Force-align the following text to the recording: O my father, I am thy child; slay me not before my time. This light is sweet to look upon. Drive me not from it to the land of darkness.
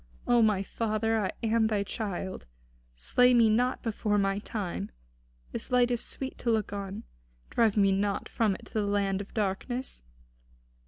O 0.25 0.41
my 0.41 0.63
father, 0.63 1.23
I 1.23 1.31
am 1.43 1.67
thy 1.67 1.83
child; 1.83 2.47
slay 2.95 3.35
me 3.35 3.51
not 3.51 3.83
before 3.83 4.17
my 4.17 4.39
time. 4.39 4.89
This 5.51 5.69
light 5.69 5.91
is 5.91 6.01
sweet 6.01 6.39
to 6.39 6.49
look 6.49 6.71
upon. 6.71 7.03
Drive 7.51 7.77
me 7.77 7.91
not 7.91 8.27
from 8.27 8.55
it 8.55 8.65
to 8.65 8.73
the 8.73 8.81
land 8.81 9.21
of 9.21 9.35
darkness. 9.35 10.01